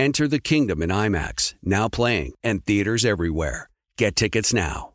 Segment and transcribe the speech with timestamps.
[0.00, 3.68] Enter the kingdom in IMAX, now playing, and theaters everywhere.
[3.98, 4.94] Get tickets now.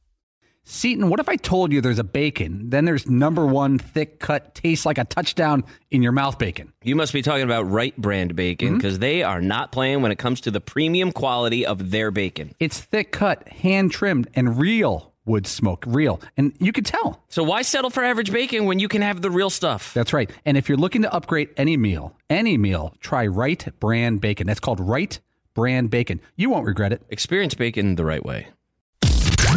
[0.64, 4.56] Seton, what if I told you there's a bacon, then there's number one thick cut,
[4.56, 6.74] tastes like a touchdown in your mouth bacon?
[6.82, 9.02] You must be talking about Wright Brand bacon because mm-hmm.
[9.02, 12.56] they are not playing when it comes to the premium quality of their bacon.
[12.60, 16.22] It's thick cut, hand trimmed, and real wood smoke, real.
[16.38, 17.24] And you can tell.
[17.30, 19.94] So why settle for average bacon when you can have the real stuff?
[19.94, 20.30] That's right.
[20.46, 24.48] And if you're looking to upgrade any meal, any meal, try Wright Brand Bacon.
[24.48, 25.20] That's called Wright
[25.54, 26.22] Brand Bacon.
[26.36, 27.02] You won't regret it.
[27.10, 28.48] Experience bacon the right way.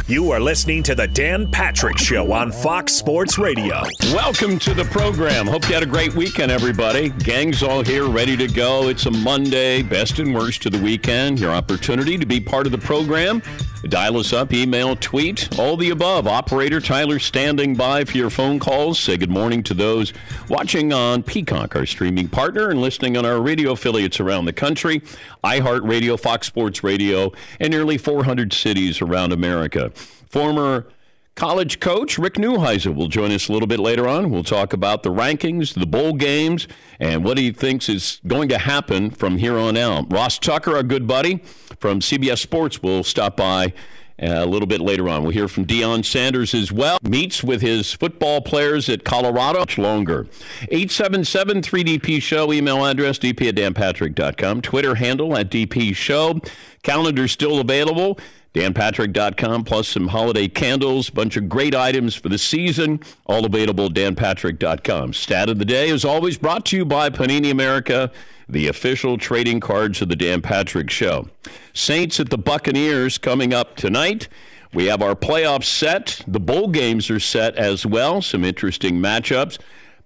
[0.09, 3.83] You are listening to the Dan Patrick Show on Fox Sports Radio.
[4.05, 5.47] Welcome to the program.
[5.47, 7.11] Hope you had a great weekend, everybody.
[7.11, 8.89] Gang's all here, ready to go.
[8.89, 11.39] It's a Monday, best and worst to the weekend.
[11.39, 13.43] Your opportunity to be part of the program.
[13.85, 16.27] Dial us up, email, tweet, all the above.
[16.27, 18.99] Operator Tyler standing by for your phone calls.
[18.99, 20.13] Say good morning to those
[20.49, 25.03] watching on Peacock, our streaming partner, and listening on our radio affiliates around the country
[25.45, 29.93] iHeartRadio, Fox Sports Radio, and nearly 400 cities around America.
[30.29, 30.87] Former
[31.35, 34.31] college coach Rick Neuheisel will join us a little bit later on.
[34.31, 36.67] We'll talk about the rankings, the bowl games,
[36.99, 40.13] and what he thinks is going to happen from here on out.
[40.13, 41.37] Ross Tucker, our good buddy
[41.79, 43.73] from CBS Sports, will stop by
[44.21, 45.23] uh, a little bit later on.
[45.23, 46.99] We'll hear from Deion Sanders as well.
[47.03, 49.61] Meets with his football players at Colorado.
[49.61, 50.27] Much longer.
[50.63, 52.53] 877 3DP Show.
[52.53, 54.63] Email address dp at danpatrick.com.
[54.63, 56.41] Twitter handle at DP Show.
[56.83, 58.19] Calendar still available
[58.55, 63.93] danpatrick.com, plus some holiday candles, bunch of great items for the season, all available at
[63.93, 65.13] danpatrick.com.
[65.13, 68.11] Stat of the day is always brought to you by Panini America,
[68.49, 71.29] the official trading cards of the Dan Patrick Show.
[71.75, 74.29] Saints at the Buccaneers coming up tonight.
[74.73, 76.23] We have our playoffs set.
[76.27, 78.21] The bowl games are set as well.
[78.23, 79.59] Some interesting matchups.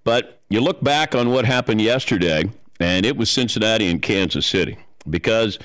[0.05, 2.45] But you look back on what happened yesterday,
[2.81, 5.59] and it was Cincinnati and Kansas City because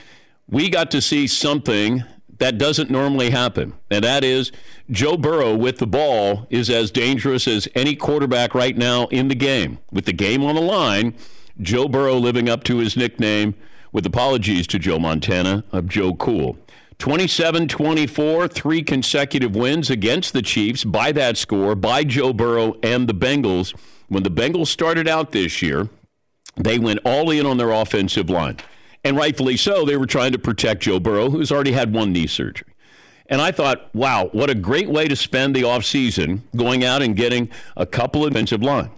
[0.49, 2.03] we got to see something
[2.39, 3.73] that doesn't normally happen.
[3.89, 4.51] And that is
[4.89, 9.35] Joe Burrow with the ball is as dangerous as any quarterback right now in the
[9.35, 9.79] game.
[9.91, 11.15] With the game on the line,
[11.59, 13.55] Joe Burrow living up to his nickname,
[13.91, 16.57] with apologies to Joe Montana, of Joe Cool.
[16.99, 23.07] 27 24, three consecutive wins against the Chiefs by that score, by Joe Burrow and
[23.07, 23.75] the Bengals.
[24.07, 25.89] When the Bengals started out this year,
[26.55, 28.57] they went all in on their offensive line.
[29.03, 32.27] And rightfully so, they were trying to protect Joe Burrow, who's already had one knee
[32.27, 32.73] surgery.
[33.27, 37.15] And I thought, wow, what a great way to spend the offseason going out and
[37.15, 38.89] getting a couple of offensive line.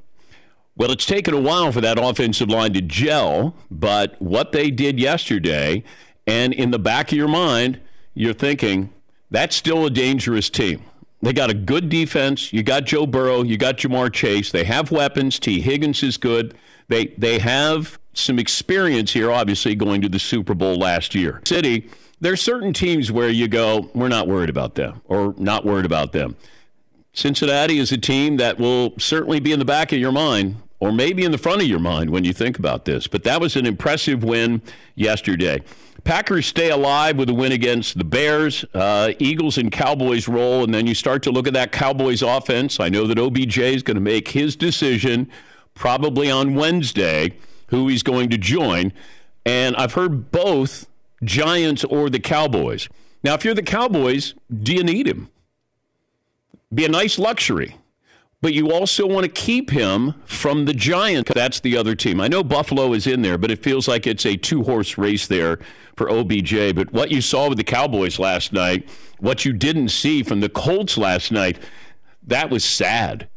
[0.76, 5.00] Well, it's taken a while for that offensive line to gel, but what they did
[5.00, 5.84] yesterday,
[6.26, 7.82] and in the back of your mind,
[8.14, 8.92] you're thinking,
[9.32, 10.84] that's still a dangerous team.
[11.22, 12.54] They got a good defense.
[12.54, 13.44] You got Joe Burrow.
[13.44, 14.52] You got Ja'Marr Chase.
[14.52, 15.38] They have weapons.
[15.38, 16.56] Tee Higgins is good.
[16.88, 21.42] They they have some experience here, obviously, going to the Super Bowl last year.
[21.46, 21.90] City,
[22.20, 25.86] there are certain teams where you go, we're not worried about them, or not worried
[25.86, 26.36] about them.
[27.14, 30.92] Cincinnati is a team that will certainly be in the back of your mind, or
[30.92, 33.08] maybe in the front of your mind when you think about this.
[33.08, 34.62] But that was an impressive win
[34.96, 35.62] yesterday.
[36.04, 38.64] Packers stay alive with a win against the Bears.
[38.74, 42.80] Uh, Eagles and Cowboys roll, and then you start to look at that Cowboys offense.
[42.80, 45.30] I know that OBJ is going to make his decision
[45.74, 47.34] probably on Wednesday
[47.70, 48.94] who he's going to join.
[49.46, 50.88] And I've heard both
[51.24, 52.90] Giants or the Cowboys.
[53.24, 55.30] Now, if you're the Cowboys, do you need him?
[56.74, 57.76] Be a nice luxury.
[58.42, 61.32] But you also want to keep him from the Giants.
[61.34, 62.22] That's the other team.
[62.22, 65.28] I know Buffalo is in there, but it feels like it's a two horse race
[65.28, 65.60] there
[65.98, 66.74] for OBJ.
[66.74, 68.88] But what you saw with the Cowboys last night,
[69.20, 71.60] what you didn't see from the Colts last night,
[72.26, 73.28] that was sad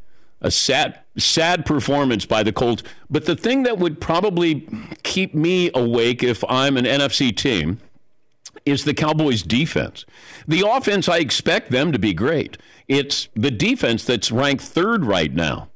[0.42, 2.82] a sad sad performance by the Colts.
[3.08, 4.68] But the thing that would probably
[5.02, 7.78] keep me awake if I'm an NFC team
[8.66, 10.04] is the Cowboys defense.
[10.46, 12.58] The offense I expect them to be great.
[12.88, 15.68] It's the defense that's ranked third right now.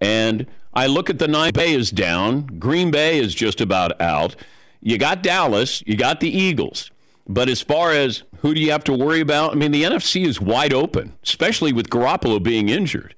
[0.00, 4.36] And I look at the nine Bay is down, Green Bay is just about out.
[4.80, 6.90] You got Dallas, you got the Eagles.
[7.28, 9.52] But as far as who do you have to worry about?
[9.52, 13.15] I mean, the NFC is wide open, especially with Garoppolo being injured.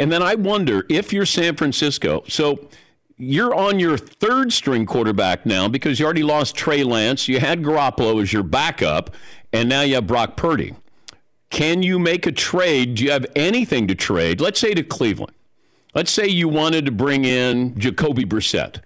[0.00, 2.24] And then I wonder if you're San Francisco.
[2.26, 2.70] So
[3.18, 7.28] you're on your third string quarterback now because you already lost Trey Lance.
[7.28, 9.14] You had Garoppolo as your backup,
[9.52, 10.74] and now you have Brock Purdy.
[11.50, 12.94] Can you make a trade?
[12.94, 14.40] Do you have anything to trade?
[14.40, 15.34] Let's say to Cleveland.
[15.94, 18.80] Let's say you wanted to bring in Jacoby Brissett.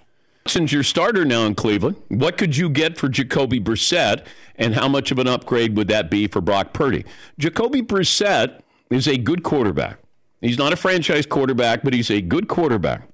[0.48, 4.26] Since you're starter now in Cleveland, what could you get for Jacoby Brissett,
[4.56, 7.04] and how much of an upgrade would that be for Brock Purdy?
[7.38, 9.98] Jacoby Brissett is a good quarterback.
[10.44, 13.08] He's not a franchise quarterback, but he's a good quarterback.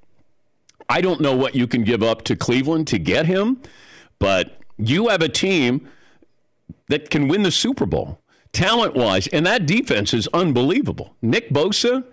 [0.89, 3.63] I don't know what you can give up to Cleveland to get him,
[4.19, 5.89] but you have a team
[6.89, 8.21] that can win the Super Bowl
[8.53, 11.15] talent wise, and that defense is unbelievable.
[11.23, 12.05] Nick Bosa,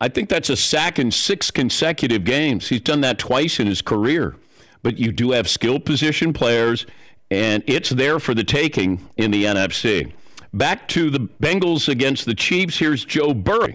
[0.00, 2.68] I think that's a sack in six consecutive games.
[2.68, 4.36] He's done that twice in his career.
[4.82, 6.86] But you do have skilled position players,
[7.30, 10.12] and it's there for the taking in the NFC.
[10.54, 12.78] Back to the Bengals against the Chiefs.
[12.78, 13.74] Here's Joe Burrow.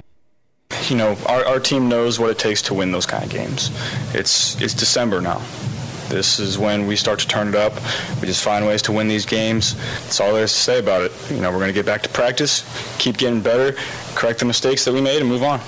[0.89, 3.71] You know, our, our team knows what it takes to win those kind of games.
[4.13, 5.41] It's it's December now.
[6.09, 7.73] This is when we start to turn it up.
[8.19, 9.75] We just find ways to win these games.
[10.01, 11.13] That's all there is to say about it.
[11.29, 12.65] You know, we're going to get back to practice,
[12.97, 13.77] keep getting better,
[14.13, 15.61] correct the mistakes that we made, and move on.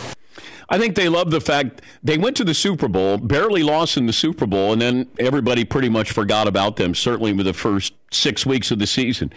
[0.68, 4.06] I think they love the fact they went to the Super Bowl, barely lost in
[4.06, 7.94] the Super Bowl, and then everybody pretty much forgot about them, certainly with the first
[8.12, 9.32] six weeks of the season.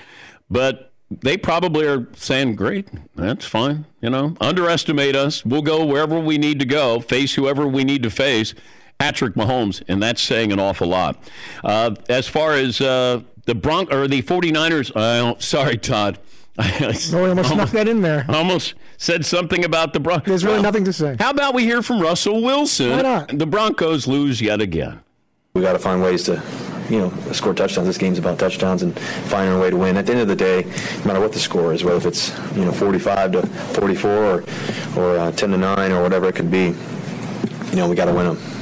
[0.51, 3.87] But they probably are saying, great, that's fine.
[4.01, 5.45] You know, underestimate us.
[5.45, 8.55] We'll go wherever we need to go, face whoever we need to face.
[8.99, 11.23] Patrick Mahomes, and that's saying an awful lot.
[11.63, 16.19] Uh, as far as uh, the Bron- or the 49ers, uh, sorry, Todd.
[16.59, 18.25] I oh, almost snuck that in there.
[18.31, 20.27] Almost said something about the Broncos.
[20.27, 21.17] There's really well, nothing to say.
[21.19, 22.91] How about we hear from Russell Wilson?
[22.91, 23.39] Why not?
[23.39, 25.01] The Broncos lose yet again.
[25.53, 26.41] We got to find ways to,
[26.91, 27.87] you know, score touchdowns.
[27.87, 29.97] This game's about touchdowns and finding a way to win.
[29.97, 30.63] At the end of the day,
[30.99, 34.45] no matter what the score is, whether if it's you know 45 to 44 or
[34.97, 36.75] or uh, 10 to 9 or whatever it could be,
[37.71, 38.57] you know, we got to win them.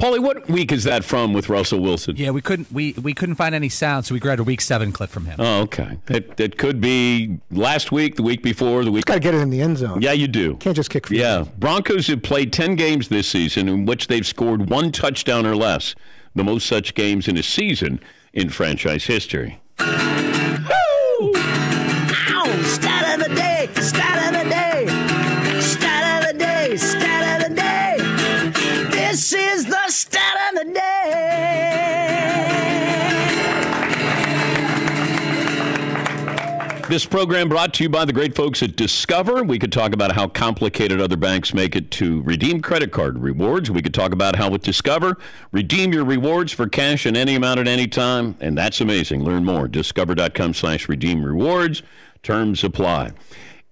[0.00, 2.16] Paulie, what week is that from with Russell Wilson?
[2.16, 4.92] Yeah, we couldn't we, we couldn't find any sound, so we grabbed a week seven
[4.92, 5.36] clip from him.
[5.38, 5.98] Oh, okay.
[6.08, 9.04] It, it could be last week, the week before, the week.
[9.04, 10.00] Got to get it in the end zone.
[10.00, 10.56] Yeah, you do.
[10.56, 11.10] Can't just kick.
[11.10, 15.54] Yeah, Broncos have played ten games this season in which they've scored one touchdown or
[15.54, 15.94] less,
[16.34, 18.00] the most such games in a season
[18.32, 19.60] in franchise history.
[36.90, 39.44] This program brought to you by the great folks at Discover.
[39.44, 43.70] We could talk about how complicated other banks make it to redeem credit card rewards.
[43.70, 45.16] We could talk about how with Discover,
[45.52, 48.36] redeem your rewards for cash in any amount at any time.
[48.40, 49.22] And that's amazing.
[49.22, 49.68] Learn more.
[49.68, 51.84] Discover.com slash redeem rewards.
[52.24, 53.12] Terms apply.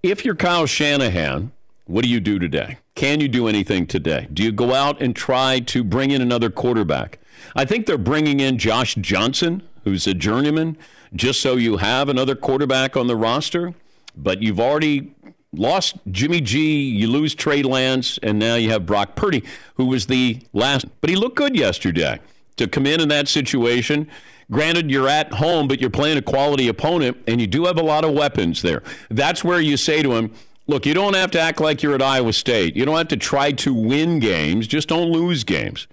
[0.01, 1.51] If you're Kyle Shanahan,
[1.87, 2.77] what do you do today?
[2.95, 4.29] Can you do anything today?
[4.31, 7.19] Do you go out and try to bring in another quarterback?
[7.53, 10.77] I think they're bringing in Josh Johnson, who's a journeyman
[11.13, 13.73] just so you have another quarterback on the roster.
[14.15, 15.13] But you've already
[15.53, 19.43] lost Jimmy G, you lose Trey Lance, and now you have Brock Purdy,
[19.75, 20.85] who was the last.
[21.01, 22.19] But he looked good yesterday
[22.57, 24.09] to come in in that situation.
[24.51, 27.83] Granted, you're at home, but you're playing a quality opponent, and you do have a
[27.83, 28.83] lot of weapons there.
[29.09, 30.33] That's where you say to him,
[30.67, 32.75] look, you don't have to act like you're at Iowa State.
[32.75, 35.87] You don't have to try to win games, just don't lose games.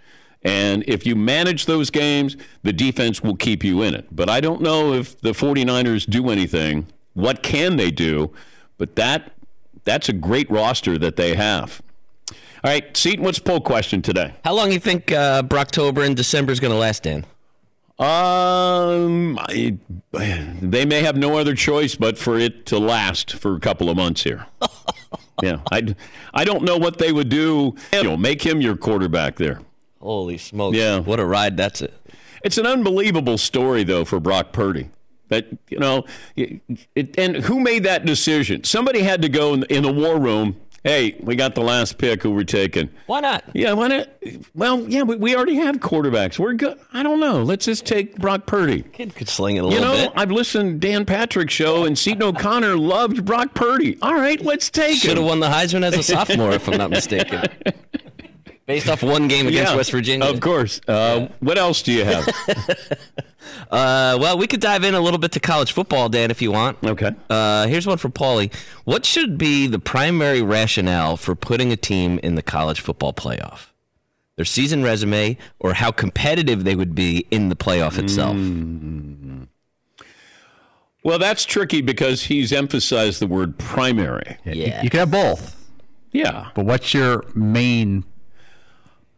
[0.47, 4.07] And if you manage those games, the defense will keep you in it.
[4.15, 6.87] But I don't know if the 49ers do anything.
[7.15, 8.33] What can they do?
[8.79, 9.33] But that
[9.85, 11.83] that's a great roster that they have.
[12.31, 14.35] All right, Seton, what's the poll question today?
[14.45, 17.27] How long do you think uh, Brocktober and December is going to last, Dan?
[17.99, 19.79] Um, I,
[20.13, 23.97] they may have no other choice but for it to last for a couple of
[23.97, 24.47] months here.
[25.43, 25.95] yeah, I,
[26.35, 27.75] I don't know what they would do.
[27.93, 29.61] You know, make him your quarterback there.
[30.01, 30.77] Holy smokes.
[30.77, 30.99] Yeah.
[31.01, 31.95] What a ride that's it.
[32.45, 34.91] It's an unbelievable story, though, for Brock Purdy.
[35.29, 36.05] That, you know,
[36.37, 38.63] it, and who made that decision?
[38.63, 42.23] Somebody had to go in, in the war room hey, we got the last pick
[42.23, 42.89] who we're taking.
[43.07, 43.45] Why not?
[43.53, 44.09] Yeah, why not?
[44.55, 46.39] Well, yeah, we, we already have quarterbacks.
[46.39, 46.79] We're good.
[46.93, 47.43] I don't know.
[47.43, 48.83] Let's just take Brock Purdy.
[48.83, 50.13] Kid could sling it a little you know, bit.
[50.15, 53.99] I've listened to Dan Patrick show, and Seton O'Connor loved Brock Purdy.
[54.01, 55.09] All right, let's take Should him.
[55.09, 57.43] Should have won the Heisman as a sophomore, if I'm not mistaken.
[58.67, 60.29] Based off one game against yeah, West Virginia.
[60.29, 60.81] Of course.
[60.89, 61.29] Uh, yeah.
[61.39, 62.27] What else do you have?
[63.71, 66.51] uh, well, we could dive in a little bit to college football, Dan, if you
[66.51, 66.79] want.
[66.85, 67.13] Okay.
[67.31, 68.53] Uh, here's one for Paulie.
[68.85, 73.69] What should be the primary rationale for putting a team in the college football playoff?
[74.35, 78.37] Their season resume or how competitive they would be in the playoff itself?
[78.37, 79.45] Mm-hmm.
[81.05, 84.39] Well, that's tricky because he's emphasized the word primary.
[84.45, 84.53] Yeah.
[84.53, 85.57] You, you can have both.
[86.11, 86.49] Yeah.
[86.57, 88.05] But what's your main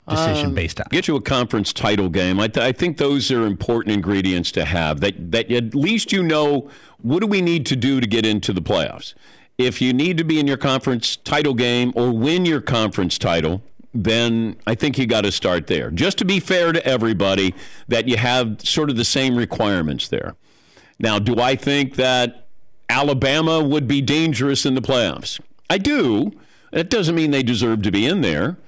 [0.09, 0.87] decision um, based on.
[0.91, 2.41] Get you a conference title game.
[2.41, 5.01] I, th- I think those are important ingredients to have.
[5.01, 6.69] That that at least you know
[7.01, 9.15] what do we need to do to get into the playoffs.
[9.57, 13.63] If you need to be in your conference title game or win your conference title,
[13.93, 15.91] then I think you got to start there.
[15.91, 17.55] Just to be fair to everybody,
[17.89, 20.37] that you have sort of the same requirements there.
[20.99, 22.47] Now, do I think that
[22.89, 25.41] Alabama would be dangerous in the playoffs?
[25.71, 26.33] I do.
[26.73, 28.59] That doesn't mean they deserve to be in there.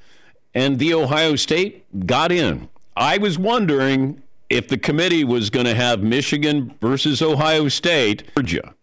[0.55, 2.69] And the Ohio State got in.
[2.97, 8.75] I was wondering if the committee was going to have Michigan versus Ohio State, Georgia.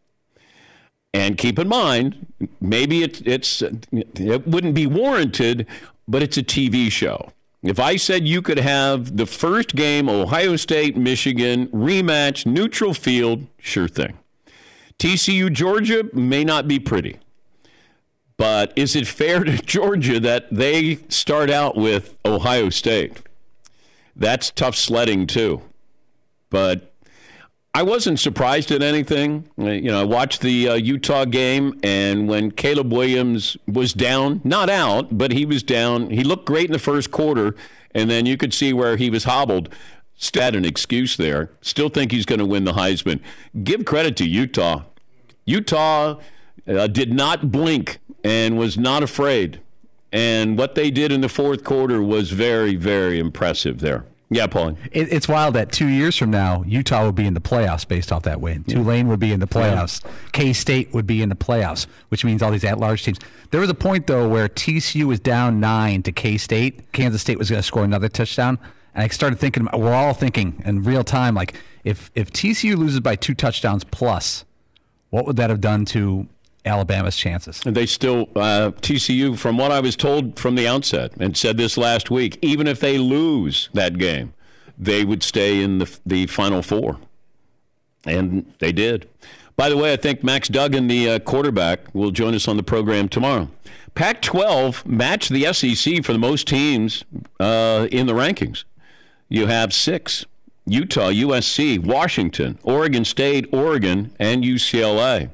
[1.13, 2.27] And keep in mind,
[2.61, 5.65] maybe it, it's it wouldn't be warranted,
[6.07, 7.31] but it's a TV show.
[7.63, 13.47] If I said you could have the first game, Ohio State, Michigan, rematch, neutral field,
[13.59, 14.17] sure thing.
[14.99, 17.19] TCU, Georgia may not be pretty.
[18.37, 23.21] But is it fair to Georgia that they start out with Ohio State?
[24.15, 25.61] That's tough sledding, too.
[26.49, 26.93] But
[27.73, 29.49] I wasn't surprised at anything.
[29.57, 34.69] You know, I watched the uh, Utah game, and when Caleb Williams was down, not
[34.69, 37.55] out, but he was down, he looked great in the first quarter,
[37.93, 39.69] and then you could see where he was hobbled.
[40.15, 41.51] Stat an excuse there.
[41.61, 43.19] Still think he's going to win the Heisman.
[43.63, 44.81] Give credit to Utah.
[45.45, 46.19] Utah
[46.67, 49.61] uh, did not blink and was not afraid.
[50.11, 54.05] And what they did in the fourth quarter was very, very impressive there.
[54.29, 54.77] Yeah, Paul.
[54.91, 58.11] It, it's wild that two years from now, Utah would be in the playoffs based
[58.11, 58.65] off that win.
[58.67, 58.75] Yeah.
[58.75, 60.03] Tulane would be in the playoffs.
[60.03, 60.11] Yeah.
[60.33, 63.19] K State would be in the playoffs, which means all these at large teams.
[63.51, 66.91] There was a point, though, where TCU was down nine to K State.
[66.91, 68.59] Kansas State was going to score another touchdown.
[68.93, 71.55] And I started thinking, we're all thinking in real time, like,
[71.85, 74.43] if, if TCU loses by two touchdowns plus,
[75.09, 76.27] what would that have done to
[76.67, 77.61] Alabama's chances.
[77.65, 81.57] And they still, uh, TCU, from what I was told from the outset, and said
[81.57, 84.33] this last week, even if they lose that game,
[84.77, 86.99] they would stay in the, the Final Four.
[88.05, 89.09] And they did.
[89.55, 92.63] By the way, I think Max Duggan, the uh, quarterback, will join us on the
[92.63, 93.49] program tomorrow.
[93.95, 97.03] Pac 12 matched the SEC for the most teams
[97.39, 98.63] uh, in the rankings.
[99.29, 100.25] You have six
[100.67, 105.31] Utah, USC, Washington, Oregon State, Oregon, and UCLA.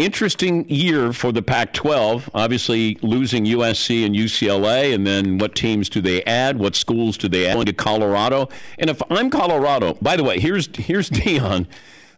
[0.00, 2.30] Interesting year for the Pac 12.
[2.32, 6.58] Obviously, losing USC and UCLA, and then what teams do they add?
[6.58, 8.48] What schools do they add to Colorado?
[8.78, 11.66] And if I'm Colorado, by the way, here's, here's Deion.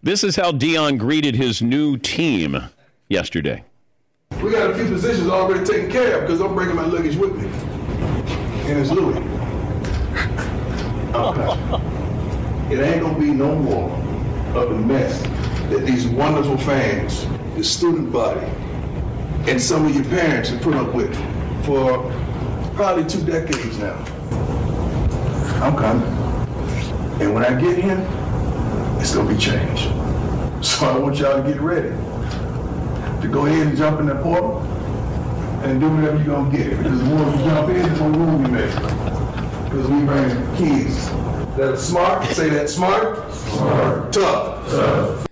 [0.00, 2.56] This is how Deion greeted his new team
[3.08, 3.64] yesterday.
[4.40, 7.34] We got a few positions already taken care of because I'm bringing my luggage with
[7.34, 7.48] me.
[8.70, 9.16] And it's Louis.
[12.72, 13.90] it ain't gonna be no more
[14.54, 15.20] of the mess
[15.70, 17.26] that these wonderful fans
[17.62, 18.44] the student body,
[19.46, 21.14] and some of your parents have put up with
[21.64, 22.10] for
[22.74, 23.94] probably two decades now.
[25.62, 26.08] I'm coming.
[27.22, 28.04] And when I get here,
[29.00, 29.90] it's gonna be changed.
[30.62, 34.60] So I want y'all to get ready to go ahead and jump in that portal
[35.64, 36.78] and do whatever you're gonna get.
[36.78, 38.74] Because the more you jump in, the more room we make.
[39.64, 41.08] Because we bring kids
[41.56, 44.70] that are smart, say that smart, smart, tough.
[44.70, 45.31] tough.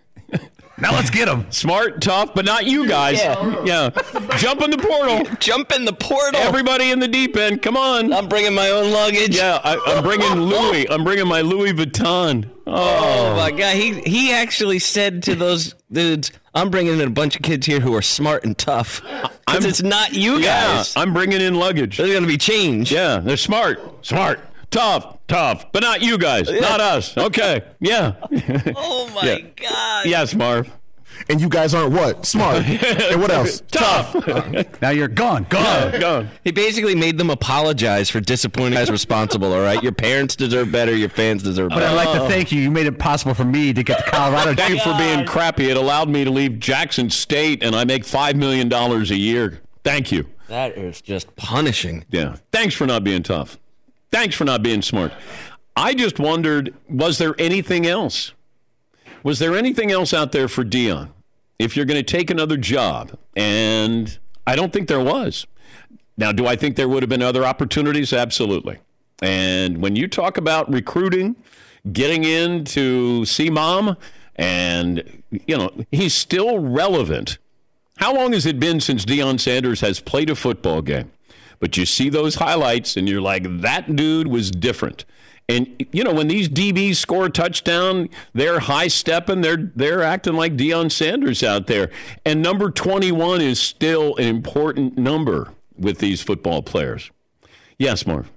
[0.80, 1.46] Now let's get them.
[1.50, 3.18] Smart, tough, but not you guys.
[3.18, 3.64] Yeah.
[3.64, 3.90] yeah.
[4.38, 5.24] Jump in the portal.
[5.38, 6.40] Jump in the portal.
[6.40, 7.62] Everybody in the deep end.
[7.62, 8.12] Come on.
[8.12, 9.36] I'm bringing my own luggage.
[9.36, 10.88] Yeah, I, am bringing Louis.
[10.90, 12.48] I'm bringing my Louis Vuitton.
[12.66, 12.72] Oh.
[12.72, 13.36] oh.
[13.36, 13.76] my God.
[13.76, 17.80] He he actually said to those dudes, I'm bringing in a bunch of kids here
[17.80, 19.02] who are smart and tough.
[19.46, 20.94] Because it's not you guys.
[20.94, 21.96] Yeah, I'm bringing in luggage.
[21.96, 22.92] There's going to be change.
[22.92, 24.04] Yeah, they're smart.
[24.04, 24.40] Smart.
[24.70, 26.60] Tough, tough, but not you guys, yeah.
[26.60, 27.16] not us.
[27.16, 28.14] Okay, yeah.
[28.76, 29.38] Oh my yeah.
[29.56, 30.06] God.
[30.06, 30.70] Yes, Marv.
[31.28, 32.64] And you guys aren't what smart.
[32.64, 33.62] and what else?
[33.70, 34.14] Tough.
[34.80, 35.44] now you're gone.
[35.50, 36.00] Gone.
[36.00, 36.30] gone.
[36.44, 39.52] He basically made them apologize for disappointing as responsible.
[39.52, 40.94] All right, your parents deserve better.
[40.94, 41.80] Your fans deserve better.
[41.80, 42.60] But I'd like to thank you.
[42.60, 44.54] You made it possible for me to get to Colorado.
[44.54, 45.68] thank you for being crappy.
[45.68, 49.60] It allowed me to leave Jackson State, and I make five million dollars a year.
[49.84, 50.26] Thank you.
[50.48, 52.04] That is just punishing.
[52.10, 52.36] Yeah.
[52.50, 53.58] Thanks for not being tough.
[54.12, 55.12] Thanks for not being smart.
[55.76, 58.32] I just wondered was there anything else?
[59.22, 61.10] Was there anything else out there for Deion?
[61.60, 63.12] if you're going to take another job?
[63.36, 65.46] And I don't think there was.
[66.16, 68.12] Now, do I think there would have been other opportunities?
[68.12, 68.78] Absolutely.
[69.22, 71.36] And when you talk about recruiting,
[71.92, 73.96] getting in to see mom,
[74.36, 77.36] and, you know, he's still relevant.
[77.98, 81.10] How long has it been since Deion Sanders has played a football game?
[81.60, 85.04] But you see those highlights and you're like, that dude was different.
[85.48, 89.40] And you know when these DBs score a touchdown, they're high stepping.
[89.40, 91.90] They're they're acting like Deion Sanders out there.
[92.24, 97.10] And number 21 is still an important number with these football players.
[97.78, 98.30] Yes, Marv.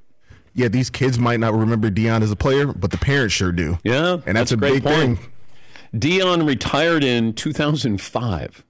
[0.55, 3.77] yeah, these kids might not remember Deion as a player, but the parents sure do.
[3.83, 5.19] Yeah, and that's, a a big point.
[5.19, 5.99] thing.
[5.99, 8.63] Deion retired in 2005.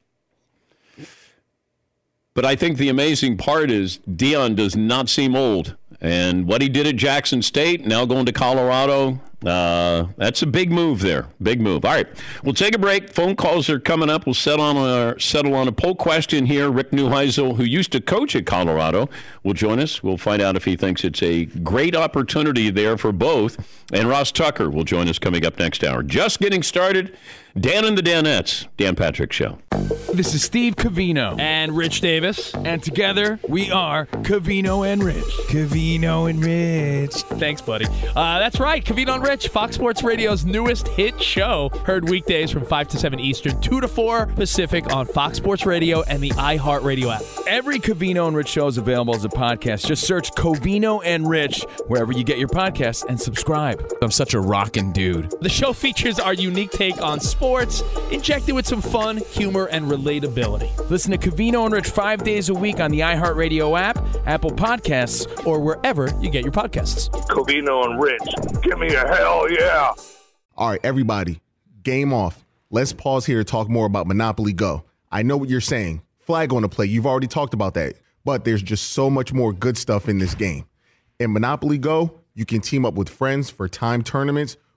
[2.34, 5.76] But I think the amazing part is Deion does not seem old.
[6.02, 10.72] And what he did at Jackson State, now going to Colorado, uh, that's a big
[10.72, 11.28] move there.
[11.42, 11.86] Big move.
[11.86, 12.08] All right,
[12.44, 13.14] we'll take a break.
[13.14, 14.26] Phone calls are coming up.
[14.26, 16.70] We'll settle on a, settle on a poll question here.
[16.70, 19.10] Rick Neuheisel, who used to coach at Colorado,
[19.44, 20.02] will join us.
[20.04, 23.66] We'll find out if he thinks it's a great opportunity there for both.
[23.94, 26.04] And Ross Tucker will join us coming up next hour.
[26.04, 27.16] Just getting started.
[27.60, 29.60] Dan and the Danettes, Dan Patrick Show.
[30.12, 35.24] This is Steve Covino and Rich Davis, and together we are Covino and Rich.
[35.50, 37.14] Covino and Rich.
[37.14, 37.86] Thanks, buddy.
[38.16, 41.70] Uh, that's right, Covino and Rich, Fox Sports Radio's newest hit show.
[41.86, 46.02] Heard weekdays from 5 to 7 Eastern, 2 to 4 Pacific on Fox Sports Radio
[46.04, 47.24] and the iHeartRadio app.
[47.48, 49.86] Every Covino and Rich show is available as a podcast.
[49.86, 53.84] Just search Covino and Rich wherever you get your podcasts and subscribe.
[54.02, 55.34] I'm such a rockin' dude.
[55.42, 57.43] The show features our unique take on sports,
[58.12, 60.90] injected with some fun, humor, and relatability.
[60.90, 65.46] Listen to Covino and Rich five days a week on the iHeartRadio app, Apple Podcasts,
[65.46, 67.10] or wherever you get your podcasts.
[67.28, 69.92] Covino and Rich, give me a hell yeah.
[70.56, 71.42] All right, everybody,
[71.84, 72.46] game off.
[72.70, 74.86] Let's pause here to talk more about Monopoly Go.
[75.12, 76.02] I know what you're saying.
[76.20, 76.86] Flag on the play.
[76.86, 77.96] You've already talked about that.
[78.24, 80.66] But there's just so much more good stuff in this game.
[81.20, 84.56] In Monopoly Go, you can team up with friends for time tournaments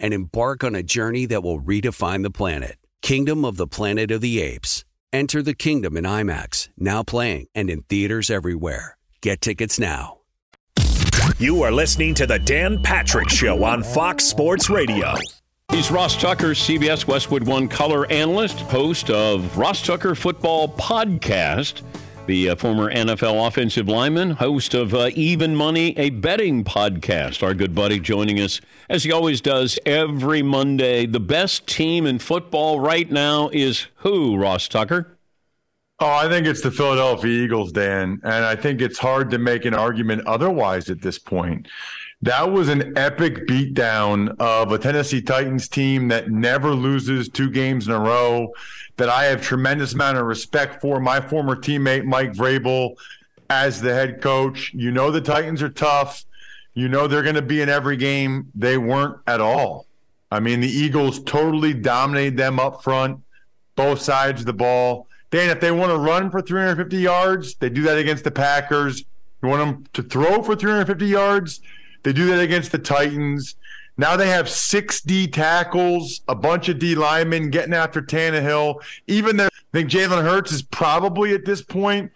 [0.00, 2.76] and embark on a journey that will redefine the planet.
[3.02, 4.84] Kingdom of the Planet of the Apes.
[5.12, 8.96] Enter the kingdom in IMAX, now playing and in theaters everywhere.
[9.20, 10.18] Get tickets now.
[11.38, 15.14] You are listening to the Dan Patrick Show on Fox Sports Radio.
[15.72, 21.82] He's Ross Tucker, CBS Westwood One color analyst, host of Ross Tucker Football Podcast,
[22.26, 27.42] the uh, former NFL offensive lineman, host of uh, Even Money, a betting podcast.
[27.42, 31.06] Our good buddy joining us, as he always does every Monday.
[31.06, 35.18] The best team in football right now is who, Ross Tucker?
[35.98, 38.20] Oh, I think it's the Philadelphia Eagles, Dan.
[38.22, 41.68] And I think it's hard to make an argument otherwise at this point.
[42.22, 47.86] That was an epic beatdown of a Tennessee Titans team that never loses two games
[47.86, 48.52] in a row.
[48.98, 51.00] That I have tremendous amount of respect for.
[51.00, 52.96] My former teammate Mike Vrabel
[53.48, 54.72] as the head coach.
[54.74, 56.24] You know the Titans are tough.
[56.74, 58.50] You know they're going to be in every game.
[58.54, 59.86] They weren't at all.
[60.30, 63.20] I mean, the Eagles totally dominated them up front,
[63.74, 65.08] both sides of the ball.
[65.30, 69.04] Dan, if they want to run for 350 yards, they do that against the Packers.
[69.42, 71.60] You want them to throw for 350 yards,
[72.02, 73.56] they do that against the Titans.
[73.96, 78.82] Now they have six D tackles, a bunch of D linemen getting after Tannehill.
[79.06, 82.10] Even though I think Jalen Hurts is probably at this point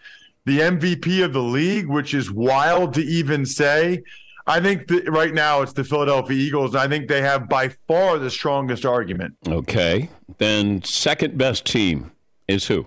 [0.46, 4.02] the MVP of the league, which is wild to even say.
[4.46, 6.74] I think that right now it's the Philadelphia Eagles.
[6.74, 9.36] I think they have by far the strongest argument.
[9.46, 10.10] Okay.
[10.36, 12.12] Then second best team
[12.46, 12.86] is who?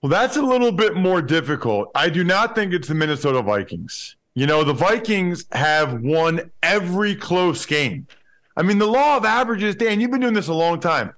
[0.00, 1.90] Well, that's a little bit more difficult.
[1.94, 4.16] I do not think it's the Minnesota Vikings.
[4.36, 8.08] You know, the Vikings have won every close game.
[8.56, 11.14] I mean, the law of averages, Dan, you've been doing this a long time.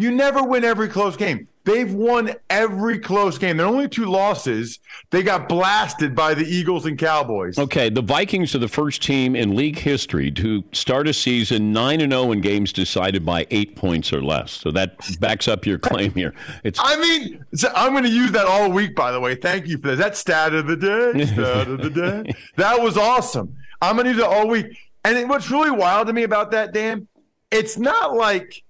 [0.00, 1.46] You never win every close game.
[1.64, 3.58] They've won every close game.
[3.58, 4.78] Their only two losses,
[5.10, 7.58] they got blasted by the Eagles and Cowboys.
[7.58, 12.00] Okay, the Vikings are the first team in league history to start a season 9
[12.00, 14.52] and 0 in games decided by 8 points or less.
[14.52, 16.34] So that backs up your claim here.
[16.64, 19.34] It's I mean, so I'm going to use that all week by the way.
[19.34, 19.96] Thank you for that.
[20.00, 22.34] That stat of the day, stat of the day.
[22.56, 23.54] That was awesome.
[23.82, 24.66] I'm going to use it all week.
[25.04, 27.06] And what's really wild to me about that, Dan,
[27.50, 28.62] it's not like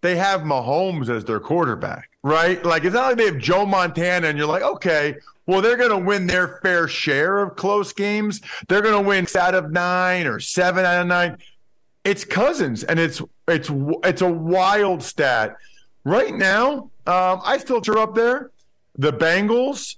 [0.00, 2.64] they have Mahomes as their quarterback right?
[2.64, 5.14] Like it's not like they have Joe Montana and you're like, okay,
[5.46, 8.40] well, they're going to win their fair share of close games.
[8.66, 11.38] They're going to win out of nine or seven out of nine.
[12.04, 13.70] It's Cousins, and it's it's
[14.04, 15.56] it's a wild stat.
[16.04, 18.50] Right now, um, I still cheer up there.
[18.98, 19.96] The Bengals.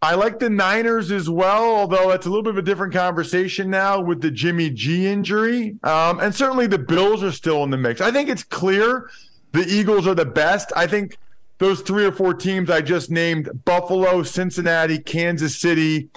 [0.00, 3.68] I like the Niners as well, although it's a little bit of a different conversation
[3.68, 5.76] now with the Jimmy G injury.
[5.82, 8.00] Um, and certainly the Bills are still in the mix.
[8.00, 9.10] I think it's clear
[9.52, 10.72] the Eagles are the best.
[10.76, 11.16] I think
[11.58, 16.08] those three or four teams I just named Buffalo, Cincinnati, Kansas City,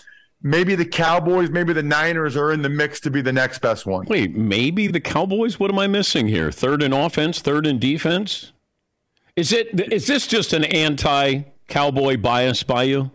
[0.44, 3.86] maybe the Cowboys, maybe the Niners are in the mix to be the next best
[3.86, 4.06] one.
[4.06, 5.60] Wait, maybe the Cowboys?
[5.60, 6.52] What am I missing here?
[6.52, 8.52] Third in offense, third in defense?
[9.36, 13.12] Is it is this just an anti cowboy bias by you?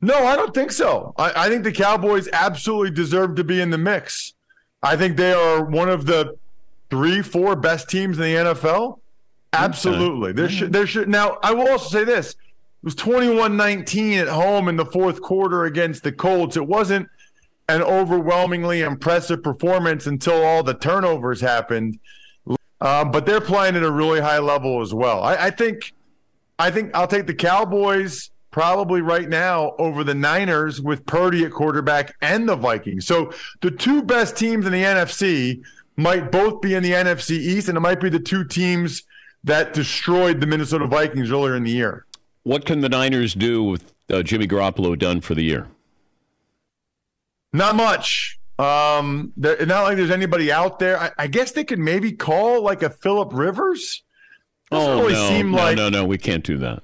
[0.00, 1.14] No, I don't think so.
[1.16, 4.34] I, I think the Cowboys absolutely deserve to be in the mix.
[4.82, 6.36] I think they are one of the
[6.90, 8.98] three, four best teams in the NFL.
[9.52, 10.30] Absolutely.
[10.30, 10.36] Okay.
[10.36, 12.30] There should there should now I will also say this.
[12.30, 12.36] It
[12.86, 16.56] was 21-19 at home in the fourth quarter against the Colts.
[16.56, 17.08] It wasn't
[17.68, 22.00] an overwhelmingly impressive performance until all the turnovers happened.
[22.80, 25.22] Um, but they're playing at a really high level as well.
[25.22, 25.92] I, I think
[26.58, 31.52] I think I'll take the Cowboys probably right now over the Niners with Purdy at
[31.52, 33.06] quarterback and the Vikings.
[33.06, 35.62] So the two best teams in the NFC
[35.96, 39.04] might both be in the NFC East, and it might be the two teams
[39.44, 42.06] that destroyed the Minnesota Vikings earlier in the year.
[42.44, 45.68] What can the Niners do with uh, Jimmy Garoppolo done for the year?
[47.52, 48.38] Not much.
[48.58, 50.98] Um, not like there's anybody out there.
[50.98, 54.02] I, I, guess they could maybe call like a Philip Rivers.
[54.70, 55.76] Doesn't oh really no, seem no, like...
[55.76, 56.82] no, no, we can't do that.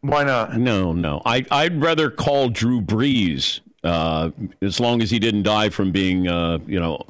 [0.00, 0.56] Why not?
[0.56, 1.22] No, no.
[1.24, 6.28] I I'd rather call Drew Brees uh, as long as he didn't die from being
[6.28, 7.02] uh, you know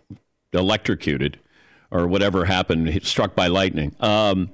[0.53, 1.39] electrocuted
[1.91, 3.95] or whatever happened, struck by lightning.
[4.01, 4.51] Um,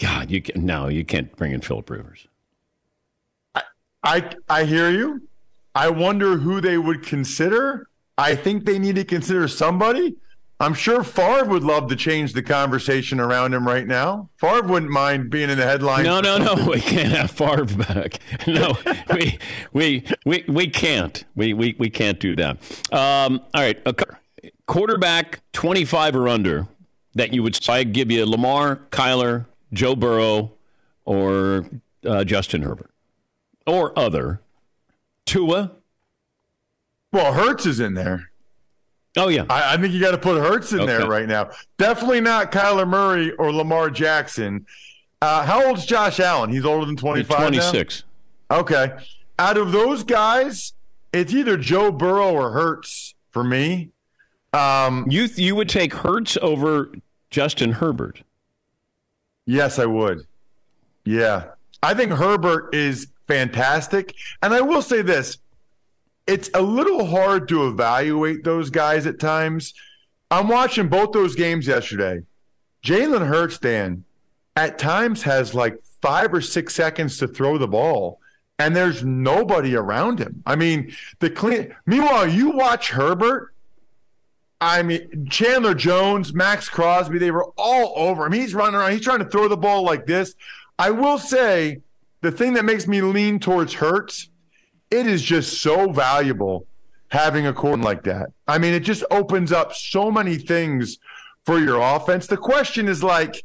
[0.00, 2.26] God, you can, no, you can't bring in Philip Rivers.
[3.54, 3.62] I,
[4.02, 5.22] I, I hear you.
[5.74, 7.88] I wonder who they would consider.
[8.16, 10.16] I think they need to consider somebody.
[10.60, 14.30] I'm sure Favre would love to change the conversation around him right now.
[14.36, 16.04] Favre wouldn't mind being in the headlines.
[16.04, 16.54] No, no, no.
[16.70, 18.20] We can't have Favre back.
[18.46, 18.76] No,
[19.12, 19.38] we,
[19.72, 21.24] we, we, we can't.
[21.34, 22.56] We, we, we can't do that.
[22.92, 23.80] Um, all right.
[23.84, 23.94] A
[24.66, 26.68] quarterback 25 or under
[27.14, 30.52] that you would I give you Lamar, Kyler, Joe Burrow,
[31.04, 31.66] or
[32.06, 32.90] uh, Justin Herbert,
[33.66, 34.40] or other.
[35.26, 35.72] Tua.
[37.12, 38.30] Well, Hurts is in there.
[39.16, 40.86] Oh yeah, I, I think you got to put Hurts in okay.
[40.86, 41.50] there right now.
[41.78, 44.66] Definitely not Kyler Murray or Lamar Jackson.
[45.22, 46.50] Uh, how old's Josh Allen?
[46.50, 47.38] He's older than twenty five.
[47.38, 48.04] Twenty six.
[48.50, 48.92] Okay,
[49.38, 50.72] out of those guys,
[51.12, 53.90] it's either Joe Burrow or Hurts for me.
[54.52, 56.92] Um, you you would take Hurts over
[57.30, 58.22] Justin Herbert?
[59.46, 60.26] Yes, I would.
[61.04, 61.50] Yeah,
[61.82, 65.38] I think Herbert is fantastic, and I will say this:
[66.26, 69.74] it's a little hard to evaluate those guys at times.
[70.30, 72.22] I'm watching both those games yesterday.
[72.82, 74.04] Jalen Hurts, Dan,
[74.56, 78.20] at times has like five or six seconds to throw the ball,
[78.58, 80.42] and there's nobody around him.
[80.46, 81.74] I mean, the clean.
[81.86, 83.53] Meanwhile, you watch Herbert
[84.64, 88.32] I mean, Chandler Jones, Maxx Crosby, they were all over him.
[88.32, 88.92] He's running around.
[88.92, 90.34] He's trying to throw the ball like this.
[90.78, 91.82] I will say
[92.22, 94.30] the thing that makes me lean towards Hurts,
[94.90, 96.66] it is just so valuable
[97.08, 98.30] having a corner like that.
[98.48, 100.98] I mean, it just opens up so many things
[101.44, 102.26] for your offense.
[102.26, 103.44] The question is like,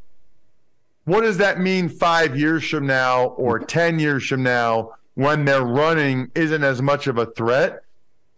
[1.03, 5.65] what does that mean five years from now or 10 years from now when their
[5.65, 7.83] running isn't as much of a threat?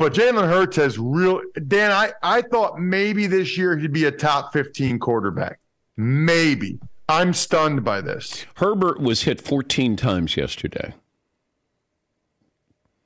[0.01, 1.91] But Jalen Hurts has real Dan.
[1.91, 5.59] I, I thought maybe this year he'd be a top 15 quarterback.
[5.95, 6.79] Maybe.
[7.07, 8.47] I'm stunned by this.
[8.55, 10.95] Herbert was hit 14 times yesterday.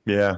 [0.06, 0.36] Yeah.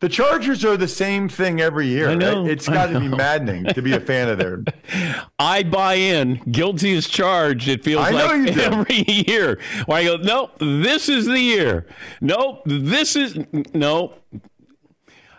[0.00, 2.08] The Chargers are the same thing every year.
[2.08, 2.50] I know, right?
[2.50, 4.64] It's got to be maddening to be a fan of theirs.
[5.38, 6.40] I buy in.
[6.50, 7.68] Guilty as charged.
[7.68, 9.58] It feels I like every year.
[9.84, 11.86] Where I go, nope, this is the year.
[12.20, 13.38] Nope, this is
[13.74, 14.14] no.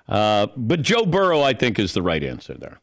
[0.07, 2.79] Uh, but Joe Burrow, I think, is the right answer there.